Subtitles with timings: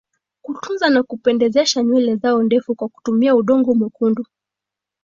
[0.43, 4.25] Kutunza na kupendezesha nywele zao ndefu kwa kutumia udongo mwekundu